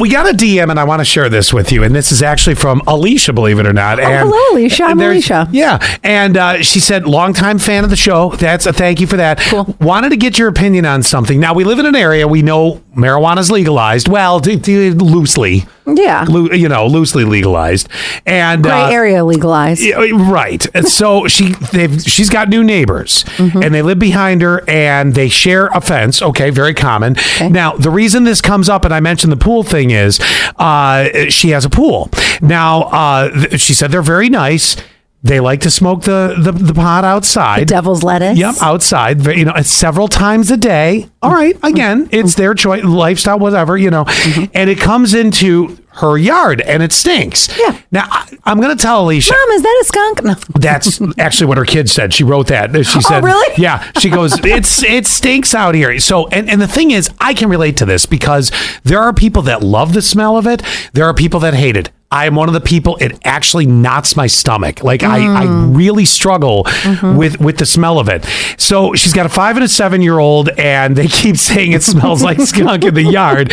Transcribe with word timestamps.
we 0.00 0.08
got 0.08 0.28
a 0.28 0.36
DM, 0.36 0.70
and 0.70 0.80
I 0.80 0.84
want 0.84 1.00
to 1.00 1.04
share 1.04 1.28
this 1.28 1.52
with 1.52 1.70
you. 1.70 1.84
And 1.84 1.94
this 1.94 2.10
is 2.10 2.22
actually 2.22 2.54
from 2.56 2.82
Alicia, 2.86 3.32
believe 3.32 3.58
it 3.58 3.66
or 3.66 3.72
not. 3.72 4.00
Oh, 4.00 4.02
and 4.02 4.28
hello, 4.28 4.56
Alicia. 4.58 4.84
I'm 4.84 4.98
Alicia. 4.98 5.48
Yeah, 5.52 5.98
and 6.02 6.36
uh, 6.36 6.62
she 6.62 6.80
said, 6.80 7.06
longtime 7.06 7.58
fan 7.58 7.84
of 7.84 7.90
the 7.90 7.96
show. 7.96 8.30
That's 8.30 8.66
a 8.66 8.72
thank 8.72 9.00
you 9.00 9.06
for 9.06 9.18
that. 9.18 9.38
Cool. 9.38 9.76
Wanted 9.80 10.08
to 10.10 10.16
get 10.16 10.38
your 10.38 10.48
opinion 10.48 10.86
on 10.86 11.02
something. 11.02 11.38
Now 11.38 11.52
we 11.54 11.64
live 11.64 11.78
in 11.78 11.86
an 11.86 11.94
area 11.96 12.26
we 12.26 12.42
know 12.42 12.82
marijuana's 12.96 13.50
legalized. 13.50 14.08
Well, 14.08 14.40
d- 14.40 14.56
d- 14.56 14.90
loosely, 14.90 15.64
Yeah. 15.96 16.24
Loo- 16.28 16.52
you 16.52 16.68
know, 16.68 16.86
loosely 16.86 17.24
legalized, 17.24 17.88
and 18.26 18.62
Gray 18.62 18.72
uh, 18.72 18.90
area 18.90 19.24
legalized. 19.24 19.82
Right. 20.12 20.66
So 20.86 21.26
she 21.28 21.52
they've 21.72 22.00
she's 22.02 22.30
got 22.30 22.48
new 22.48 22.62
neighbors 22.64 23.24
Mm-hmm. 23.40 23.62
and 23.62 23.74
they 23.74 23.82
live 23.82 23.98
behind 23.98 24.42
her 24.42 24.62
and 24.68 25.14
they 25.14 25.28
share 25.28 25.66
a 25.68 25.80
fence. 25.80 26.20
Okay, 26.22 26.50
very 26.50 26.74
common. 26.74 27.16
Now 27.40 27.72
the 27.76 27.90
reason 27.90 28.24
this 28.24 28.40
comes 28.40 28.68
up 28.68 28.84
and 28.84 28.92
I 28.94 29.00
mentioned 29.00 29.32
the 29.32 29.36
pool 29.36 29.62
thing 29.62 29.90
is 29.90 30.20
uh, 30.58 31.08
she 31.28 31.50
has 31.50 31.64
a 31.64 31.70
pool. 31.70 32.10
Now 32.40 32.82
uh, 32.84 33.30
th- 33.30 33.60
she 33.60 33.72
said 33.74 33.90
they're 33.90 34.02
very 34.02 34.28
nice. 34.28 34.76
They 35.22 35.38
like 35.38 35.60
to 35.60 35.70
smoke 35.70 36.02
the 36.04 36.34
the, 36.38 36.52
the 36.52 36.72
pot 36.72 37.04
outside. 37.04 37.60
The 37.60 37.66
Devil's 37.66 38.02
lettuce. 38.02 38.38
Yep, 38.38 38.54
outside. 38.62 39.26
You 39.26 39.44
know, 39.44 39.54
several 39.62 40.08
times 40.08 40.50
a 40.50 40.56
day. 40.56 41.10
All 41.20 41.32
right, 41.32 41.58
again, 41.62 42.08
it's 42.10 42.36
their 42.36 42.54
choice, 42.54 42.82
lifestyle, 42.84 43.38
whatever. 43.38 43.76
You 43.76 43.90
know, 43.90 44.04
mm-hmm. 44.04 44.44
and 44.54 44.70
it 44.70 44.78
comes 44.78 45.12
into 45.12 45.76
her 45.92 46.16
yard 46.16 46.62
and 46.62 46.82
it 46.82 46.92
stinks. 46.92 47.54
Yeah. 47.58 47.78
Now 47.90 48.06
I, 48.10 48.26
I'm 48.44 48.60
going 48.60 48.74
to 48.74 48.80
tell 48.80 49.02
Alicia. 49.02 49.32
Mom, 49.32 49.50
is 49.50 49.62
that 49.62 49.78
a 49.82 49.84
skunk? 49.84 50.22
No. 50.24 50.34
That's 50.58 51.00
actually 51.18 51.48
what 51.48 51.58
her 51.58 51.64
kid 51.64 51.90
said. 51.90 52.14
She 52.14 52.24
wrote 52.24 52.46
that. 52.46 52.72
She 52.86 52.98
oh, 52.98 53.00
said, 53.00 53.22
Oh, 53.22 53.26
really? 53.26 53.62
Yeah. 53.62 53.90
She 53.98 54.08
goes, 54.08 54.38
"It's 54.42 54.82
it 54.82 55.06
stinks 55.06 55.54
out 55.54 55.74
here." 55.74 55.98
So, 55.98 56.28
and 56.28 56.48
and 56.48 56.62
the 56.62 56.68
thing 56.68 56.92
is, 56.92 57.10
I 57.20 57.34
can 57.34 57.50
relate 57.50 57.76
to 57.78 57.84
this 57.84 58.06
because 58.06 58.50
there 58.84 59.00
are 59.00 59.12
people 59.12 59.42
that 59.42 59.62
love 59.62 59.92
the 59.92 60.02
smell 60.02 60.38
of 60.38 60.46
it. 60.46 60.62
There 60.94 61.04
are 61.04 61.12
people 61.12 61.40
that 61.40 61.52
hate 61.52 61.76
it. 61.76 61.90
I 62.12 62.26
am 62.26 62.34
one 62.34 62.48
of 62.48 62.54
the 62.54 62.60
people. 62.60 62.96
It 63.00 63.18
actually 63.24 63.66
knots 63.66 64.16
my 64.16 64.26
stomach. 64.26 64.82
Like 64.82 65.02
I, 65.04 65.18
I 65.42 65.46
Mm. 65.46 65.76
really 65.76 66.04
struggle 66.04 66.64
Mm-hmm. 66.64 67.16
with 67.16 67.40
with 67.40 67.58
the 67.58 67.66
smell 67.66 67.98
of 68.00 68.08
it. 68.08 68.24
So 68.58 68.94
she's 68.94 69.12
got 69.12 69.26
a 69.26 69.28
five 69.28 69.56
and 69.56 69.64
a 69.64 69.68
seven 69.68 70.02
year 70.02 70.18
old, 70.18 70.48
and 70.58 70.96
they 70.96 71.06
keep 71.06 71.36
saying 71.50 71.72
it 71.72 71.82
smells 71.82 72.22
like 72.22 72.40
skunk 72.40 72.84
in 72.84 72.94
the 72.94 73.04
yard. 73.04 73.52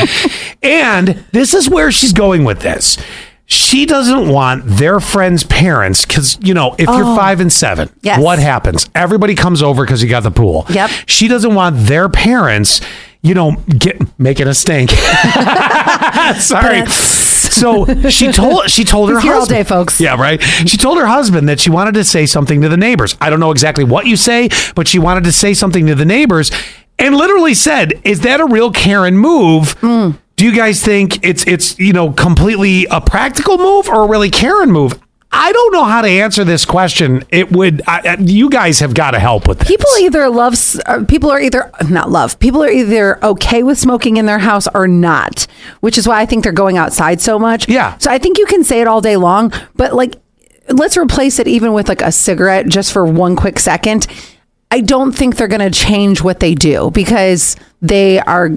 And 0.63 1.23
this 1.33 1.53
is 1.53 1.69
where 1.69 1.91
she's 1.91 2.13
going 2.13 2.43
with 2.45 2.61
this. 2.61 2.97
She 3.49 3.85
doesn't 3.85 4.27
want 4.27 4.63
their 4.65 4.99
friends' 4.99 5.43
parents 5.45 6.05
because 6.05 6.37
you 6.41 6.53
know 6.53 6.73
if 6.79 6.87
you're 6.89 7.15
five 7.15 7.39
and 7.39 7.53
seven, 7.53 7.89
Yes. 8.01 8.19
what 8.19 8.39
happens? 8.39 8.89
Everybody 8.95 9.35
comes 9.35 9.61
over 9.63 9.85
because 9.85 10.01
you 10.03 10.09
got 10.09 10.23
the 10.23 10.31
pool. 10.31 10.65
Yep. 10.69 10.89
She 11.05 11.27
doesn't 11.29 11.53
want 11.55 11.77
their 11.87 12.09
parents, 12.09 12.81
you 13.21 13.33
know, 13.35 13.55
get 13.77 14.01
making 14.19 14.47
a 14.47 14.53
stink. 14.53 14.89
Sorry. 16.39 16.83
So 17.59 18.09
she 18.09 18.31
told 18.31 18.69
she 18.69 18.83
told 18.83 19.09
her 19.09 19.15
He's 19.15 19.23
here 19.23 19.33
all 19.33 19.39
husband, 19.39 19.57
day, 19.57 19.63
folks. 19.63 19.99
Yeah, 19.99 20.15
right. 20.15 20.41
She 20.41 20.77
told 20.77 20.97
her 20.97 21.07
husband 21.07 21.49
that 21.49 21.59
she 21.59 21.69
wanted 21.69 21.93
to 21.95 22.03
say 22.03 22.25
something 22.25 22.61
to 22.61 22.69
the 22.69 22.77
neighbors. 22.77 23.17
I 23.19 23.29
don't 23.29 23.39
know 23.39 23.51
exactly 23.51 23.83
what 23.83 24.05
you 24.05 24.15
say, 24.15 24.49
but 24.75 24.87
she 24.87 24.99
wanted 24.99 25.23
to 25.25 25.31
say 25.31 25.53
something 25.53 25.85
to 25.87 25.95
the 25.95 26.05
neighbors, 26.05 26.51
and 26.99 27.15
literally 27.15 27.53
said, 27.53 27.93
"Is 28.03 28.21
that 28.21 28.39
a 28.39 28.45
real 28.45 28.71
Karen 28.71 29.17
move?" 29.17 29.73
Hmm. 29.81 30.11
Do 30.35 30.45
you 30.45 30.51
guys 30.55 30.83
think 30.83 31.23
it's 31.25 31.45
it's 31.47 31.77
you 31.79 31.93
know 31.93 32.11
completely 32.11 32.85
a 32.91 33.01
practical 33.01 33.57
move 33.57 33.89
or 33.89 34.03
a 34.03 34.07
really 34.07 34.29
Karen 34.29 34.71
move? 34.71 34.99
I 35.39 35.51
don't 35.51 35.71
know 35.71 35.83
how 35.83 36.01
to 36.01 36.07
answer 36.07 36.43
this 36.43 36.65
question. 36.65 37.23
It 37.29 37.51
would 37.51 37.83
I, 37.87 38.17
you 38.19 38.49
guys 38.49 38.79
have 38.79 38.95
got 38.95 39.11
to 39.11 39.19
help 39.19 39.47
with 39.47 39.59
this. 39.59 39.67
People 39.67 39.89
either 39.99 40.29
love, 40.29 40.55
uh, 40.87 41.05
people 41.07 41.29
are 41.29 41.39
either 41.39 41.71
not 41.89 42.09
love. 42.09 42.39
People 42.39 42.63
are 42.63 42.69
either 42.69 43.23
okay 43.23 43.61
with 43.61 43.77
smoking 43.77 44.17
in 44.17 44.25
their 44.25 44.39
house 44.39 44.67
or 44.73 44.87
not, 44.87 45.45
which 45.81 45.97
is 45.97 46.07
why 46.07 46.19
I 46.19 46.25
think 46.25 46.43
they're 46.43 46.51
going 46.51 46.77
outside 46.77 47.21
so 47.21 47.37
much. 47.37 47.69
Yeah. 47.69 47.97
So 47.99 48.09
I 48.09 48.17
think 48.17 48.39
you 48.39 48.47
can 48.47 48.63
say 48.63 48.81
it 48.81 48.87
all 48.87 48.99
day 48.99 49.15
long, 49.15 49.53
but 49.75 49.93
like, 49.93 50.15
let's 50.69 50.97
replace 50.97 51.37
it 51.37 51.47
even 51.47 51.71
with 51.71 51.87
like 51.87 52.01
a 52.01 52.11
cigarette 52.11 52.67
just 52.67 52.91
for 52.91 53.05
one 53.05 53.35
quick 53.35 53.59
second. 53.59 54.07
I 54.71 54.81
don't 54.81 55.11
think 55.11 55.35
they're 55.37 55.47
going 55.47 55.61
to 55.61 55.69
change 55.69 56.21
what 56.23 56.39
they 56.39 56.55
do 56.55 56.89
because 56.91 57.55
they 57.81 58.19
are 58.21 58.49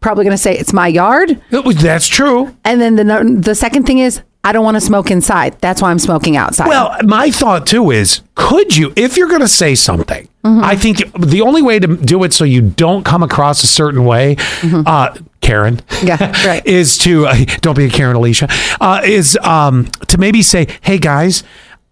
probably 0.00 0.24
going 0.24 0.32
to 0.34 0.38
say 0.42 0.56
it's 0.56 0.72
my 0.72 0.88
yard, 0.88 1.40
That's 1.50 2.08
true. 2.08 2.56
and 2.64 2.80
then 2.80 2.96
the 2.96 3.36
the 3.40 3.54
second 3.54 3.84
thing 3.84 3.98
is 3.98 4.22
I 4.44 4.52
don't 4.52 4.64
want 4.64 4.76
to 4.76 4.80
smoke 4.80 5.10
inside. 5.10 5.58
That's 5.60 5.82
why 5.82 5.90
I'm 5.90 5.98
smoking 5.98 6.36
outside. 6.36 6.68
Well, 6.68 6.96
my 7.04 7.30
thought 7.30 7.66
too 7.66 7.90
is 7.90 8.22
could 8.34 8.76
you, 8.76 8.92
if 8.96 9.16
you're 9.16 9.28
going 9.28 9.40
to 9.40 9.48
say 9.48 9.74
something, 9.74 10.28
Mm-hmm. 10.44 10.64
I 10.64 10.76
think 10.76 10.98
the 11.18 11.40
only 11.42 11.62
way 11.62 11.80
to 11.80 11.96
do 11.96 12.22
it 12.22 12.32
so 12.32 12.44
you 12.44 12.62
don't 12.62 13.04
come 13.04 13.24
across 13.24 13.64
a 13.64 13.66
certain 13.66 14.04
way, 14.04 14.36
uh, 14.62 15.14
Karen, 15.40 15.76
Mm-hmm. 15.78 16.06
Yeah, 16.06 16.46
right. 16.48 16.64
is 16.66 16.96
to, 16.98 17.26
uh, 17.26 17.34
don't 17.60 17.76
be 17.76 17.86
a 17.86 17.90
Karen, 17.90 18.14
Alicia, 18.14 18.48
uh, 18.80 19.02
is 19.04 19.36
um, 19.42 19.86
to 20.06 20.16
maybe 20.16 20.42
say, 20.42 20.68
hey 20.82 20.96
guys, 20.98 21.42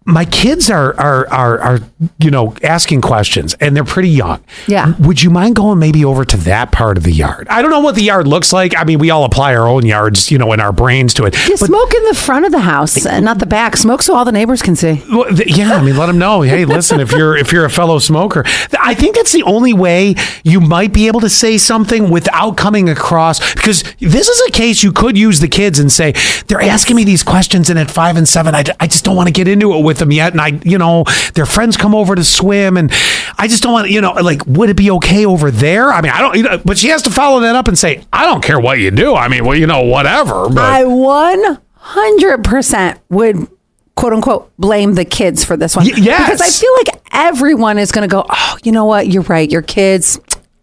my 0.07 0.23
kids 0.23 0.69
are, 0.69 0.97
are 0.97 1.27
are 1.27 1.59
are 1.59 1.79
you 2.17 2.31
know 2.31 2.55
asking 2.63 3.01
questions 3.01 3.55
and 3.59 3.75
they're 3.75 3.83
pretty 3.83 4.09
young. 4.09 4.41
Yeah. 4.65 4.93
Would 4.99 5.21
you 5.21 5.29
mind 5.29 5.57
going 5.57 5.79
maybe 5.79 6.05
over 6.05 6.23
to 6.23 6.37
that 6.37 6.71
part 6.71 6.97
of 6.97 7.03
the 7.03 7.11
yard? 7.11 7.47
I 7.49 7.61
don't 7.61 7.71
know 7.71 7.81
what 7.81 7.95
the 7.95 8.03
yard 8.03 8.25
looks 8.25 8.53
like. 8.53 8.75
I 8.77 8.85
mean, 8.85 8.99
we 8.99 9.09
all 9.09 9.25
apply 9.25 9.53
our 9.53 9.67
own 9.67 9.85
yards, 9.85 10.31
you 10.31 10.37
know, 10.37 10.53
in 10.53 10.61
our 10.61 10.71
brains 10.71 11.13
to 11.15 11.25
it. 11.25 11.35
You 11.49 11.57
smoke 11.57 11.93
in 11.93 12.03
the 12.05 12.15
front 12.15 12.45
of 12.45 12.53
the 12.53 12.61
house 12.61 12.95
and 12.95 13.07
uh, 13.07 13.19
not 13.19 13.39
the 13.39 13.45
back. 13.45 13.75
Smoke 13.75 14.01
so 14.01 14.15
all 14.15 14.23
the 14.23 14.31
neighbors 14.31 14.61
can 14.61 14.77
see. 14.77 15.03
Well, 15.11 15.25
th- 15.35 15.55
yeah, 15.57 15.73
I 15.73 15.83
mean, 15.83 15.97
let 15.97 16.05
them 16.05 16.17
know. 16.17 16.41
Hey, 16.41 16.63
listen, 16.63 17.01
if 17.01 17.11
you're 17.11 17.35
if 17.35 17.51
you're 17.51 17.65
a 17.65 17.69
fellow 17.69 17.99
smoker, 17.99 18.43
I 18.79 18.93
think 18.93 19.17
that's 19.17 19.33
the 19.33 19.43
only 19.43 19.73
way 19.73 20.15
you 20.43 20.61
might 20.61 20.93
be 20.93 21.07
able 21.07 21.19
to 21.19 21.29
say 21.29 21.57
something 21.57 22.09
without 22.09 22.55
coming 22.55 22.87
across. 22.87 23.53
Because 23.53 23.83
this 23.99 24.29
is 24.29 24.47
a 24.47 24.51
case 24.51 24.83
you 24.83 24.93
could 24.93 25.17
use 25.17 25.41
the 25.41 25.49
kids 25.49 25.79
and 25.79 25.91
say 25.91 26.13
they're 26.47 26.61
asking 26.61 26.95
me 26.95 27.03
these 27.03 27.23
questions, 27.23 27.69
and 27.69 27.77
at 27.77 27.91
five 27.91 28.15
and 28.15 28.27
seven, 28.27 28.55
I, 28.55 28.63
I 28.79 28.87
just 28.87 29.03
don't 29.03 29.17
want 29.17 29.27
to 29.27 29.33
get 29.33 29.49
into 29.49 29.73
it 29.73 29.83
with 29.83 29.96
them 29.99 30.11
yet. 30.11 30.33
And 30.33 30.41
I, 30.41 30.59
you 30.63 30.77
know, 30.77 31.03
their 31.33 31.45
friends 31.45 31.77
come 31.77 31.95
over 31.95 32.15
to 32.15 32.23
swim, 32.23 32.77
and 32.77 32.91
I 33.37 33.47
just 33.47 33.63
don't 33.63 33.73
want, 33.73 33.89
you 33.89 34.01
know, 34.01 34.13
like, 34.13 34.45
would 34.45 34.69
it 34.69 34.77
be 34.77 34.91
okay 34.91 35.25
over 35.25 35.51
there? 35.51 35.91
I 35.91 36.01
mean, 36.01 36.11
I 36.11 36.21
don't. 36.21 36.35
You 36.37 36.43
know, 36.43 36.61
but 36.63 36.77
she 36.77 36.89
has 36.89 37.01
to 37.03 37.09
follow 37.09 37.39
that 37.41 37.55
up 37.55 37.67
and 37.67 37.77
say, 37.77 38.05
I 38.11 38.25
don't 38.25 38.43
care 38.43 38.59
what 38.59 38.79
you 38.79 38.91
do. 38.91 39.15
I 39.15 39.27
mean, 39.27 39.45
well, 39.45 39.57
you 39.57 39.67
know, 39.67 39.81
whatever. 39.83 40.49
But 40.49 40.63
I 40.63 40.83
100% 40.83 42.99
would 43.09 43.47
quote 43.95 44.13
unquote 44.13 44.51
blame 44.57 44.93
the 44.93 45.05
kids 45.05 45.43
for 45.43 45.57
this 45.57 45.75
one. 45.75 45.85
Y- 45.85 45.93
yes. 45.97 46.25
Because 46.25 46.41
I 46.41 46.49
feel 46.49 46.73
like 46.73 47.01
everyone 47.11 47.77
is 47.77 47.91
going 47.91 48.07
to 48.07 48.11
go, 48.11 48.25
oh, 48.29 48.57
you 48.63 48.71
know 48.71 48.85
what? 48.85 49.07
You're 49.07 49.23
right. 49.23 49.49
Your 49.49 49.61
kids. 49.61 50.19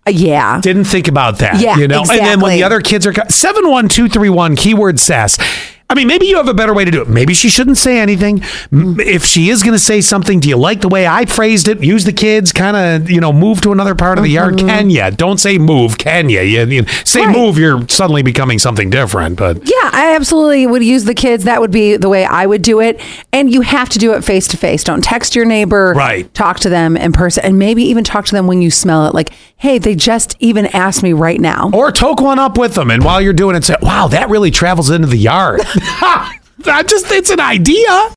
uh, 0.07 0.11
yeah. 0.11 0.61
didn't 0.61 0.85
think 0.85 1.09
about 1.09 1.39
that. 1.39 1.61
Yeah, 1.61 1.77
you 1.77 1.89
know. 1.89 2.01
And 2.03 2.21
then 2.21 2.41
when 2.41 2.53
the 2.53 2.63
other 2.63 2.81
kids 2.81 3.07
are 3.07 3.15
seven 3.29 3.71
one 3.71 3.89
two 3.89 4.09
three 4.09 4.31
one 4.31 4.57
keyword 4.57 4.99
sass. 4.99 5.39
I 5.91 5.95
mean, 5.95 6.07
maybe 6.09 6.27
you 6.27 6.37
have 6.39 6.49
a 6.49 6.55
better 6.55 6.73
way 6.73 6.85
to 6.85 6.91
do 6.91 7.03
it. 7.03 7.09
Maybe 7.09 7.35
she 7.35 7.49
shouldn't 7.49 7.77
say 7.77 7.99
anything. 8.01 8.43
If 8.73 9.25
she 9.25 9.51
is 9.51 9.63
going 9.63 9.75
to 9.75 9.79
say 9.79 10.01
something, 10.01 10.41
do 10.41 10.49
you 10.49 10.57
like 10.57 10.81
the 10.81 10.89
way 10.89 11.07
I 11.07 11.27
phrased 11.27 11.69
it? 11.69 11.85
Use 11.85 12.05
the 12.05 12.13
kids, 12.13 12.53
kind 12.53 12.77
of, 12.77 13.11
you 13.11 13.21
know, 13.21 13.33
move 13.33 13.61
to 13.61 13.71
another 13.73 13.95
part 13.95 14.17
of 14.19 14.25
the 14.25 14.31
yard. 14.31 14.59
Can 14.59 14.89
you? 14.91 15.11
Don't 15.11 15.39
say 15.39 15.59
move. 15.59 15.99
Can 15.99 16.31
you? 16.31 16.41
You, 16.41 16.65
you 16.67 16.87
say 17.05 17.21
Mm-hmm. 17.25 17.29
Right. 17.33 17.37
move. 17.39 17.59
You're 17.59 17.89
suddenly 17.89 18.23
becoming 18.23 18.59
something 18.59 18.91
different. 18.91 19.39
But 19.39 19.59
Yeah, 19.65 19.91
I 19.93 20.15
absolutely 20.17 20.67
would 20.67 20.83
use 20.83 21.05
the 21.05 21.15
kids. 21.15 21.45
That 21.45 21.61
would 21.61 21.71
be 21.71 21.97
the 21.97 22.09
way 22.09 22.25
I 22.25 22.45
would 22.47 22.63
do 22.63 22.81
it. 22.81 23.01
And 23.33 23.53
you 23.53 23.61
have 23.61 23.89
to 23.91 23.99
do 23.99 24.15
it 24.15 24.25
face 24.25 24.49
to 24.49 24.57
face. 24.57 24.85
Don't 24.85 25.03
text 25.05 25.37
your 25.37 25.45
neighbor. 25.45 25.93
Right. 25.95 26.33
Talk 26.35 26.61
to 26.61 26.69
them 26.69 26.97
in 26.97 27.13
person 27.13 27.45
and 27.45 27.59
maybe 27.59 27.83
even 27.85 28.05
talk 28.05 28.25
to 28.27 28.33
them 28.33 28.47
when 28.47 28.61
you 28.63 28.71
smell 28.71 29.07
it. 29.07 29.15
Like, 29.15 29.31
hey, 29.57 29.79
they 29.79 29.95
just 29.95 30.37
even 30.41 30.67
asked 30.67 31.03
me 31.03 31.13
right 31.13 31.41
now. 31.41 31.71
or 31.73 31.91
toke 31.93 32.21
one 32.21 32.39
up 32.39 32.59
with 32.59 32.75
them, 32.75 32.91
and 32.91 33.05
while 33.05 33.21
you're 33.21 33.33
doing 33.33 33.57
it, 33.57 33.65
say, 33.65 33.77
"Wow, 33.81 34.09
that 34.09 34.29
really 34.29 34.51
travels 34.51 34.91
into 34.91 35.09
the 35.09 35.19
yard." 35.19 35.61
I 36.67 36.83
just 36.87 37.11
it's 37.11 37.31
an 37.31 37.41
idea. 37.41 38.09